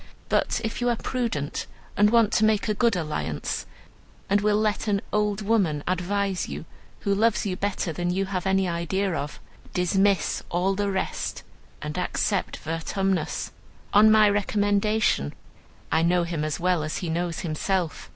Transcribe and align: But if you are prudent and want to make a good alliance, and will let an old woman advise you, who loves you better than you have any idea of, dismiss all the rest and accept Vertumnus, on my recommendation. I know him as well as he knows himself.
But 0.29 0.59
if 0.63 0.81
you 0.81 0.89
are 0.89 0.95
prudent 0.95 1.67
and 1.95 2.09
want 2.09 2.33
to 2.33 2.43
make 2.43 2.67
a 2.67 2.73
good 2.73 2.95
alliance, 2.95 3.67
and 4.31 4.41
will 4.41 4.57
let 4.57 4.87
an 4.87 5.03
old 5.13 5.43
woman 5.43 5.83
advise 5.87 6.49
you, 6.49 6.65
who 7.01 7.13
loves 7.13 7.45
you 7.45 7.55
better 7.55 7.93
than 7.93 8.09
you 8.09 8.25
have 8.25 8.47
any 8.47 8.67
idea 8.67 9.13
of, 9.13 9.39
dismiss 9.75 10.41
all 10.49 10.73
the 10.73 10.89
rest 10.89 11.43
and 11.83 11.99
accept 11.99 12.57
Vertumnus, 12.57 13.51
on 13.93 14.09
my 14.09 14.27
recommendation. 14.27 15.35
I 15.91 16.01
know 16.01 16.23
him 16.23 16.43
as 16.43 16.59
well 16.59 16.81
as 16.81 16.97
he 16.97 17.07
knows 17.11 17.41
himself. 17.41 18.09